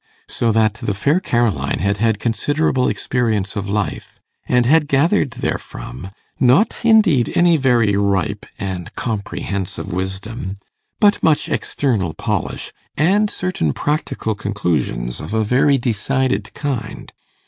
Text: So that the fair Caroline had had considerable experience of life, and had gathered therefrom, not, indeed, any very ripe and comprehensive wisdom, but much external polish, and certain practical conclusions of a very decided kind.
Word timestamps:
So 0.27 0.51
that 0.53 0.73
the 0.73 0.95
fair 0.95 1.19
Caroline 1.19 1.77
had 1.77 1.97
had 1.99 2.17
considerable 2.17 2.87
experience 2.89 3.55
of 3.55 3.69
life, 3.69 4.19
and 4.47 4.65
had 4.65 4.87
gathered 4.87 5.29
therefrom, 5.45 6.09
not, 6.39 6.77
indeed, 6.83 7.31
any 7.35 7.55
very 7.55 7.95
ripe 7.95 8.47
and 8.57 8.91
comprehensive 8.95 9.93
wisdom, 9.93 10.57
but 10.99 11.21
much 11.21 11.49
external 11.49 12.15
polish, 12.15 12.73
and 12.97 13.29
certain 13.29 13.73
practical 13.73 14.33
conclusions 14.33 15.21
of 15.21 15.35
a 15.35 15.43
very 15.43 15.77
decided 15.77 16.51
kind. 16.55 17.13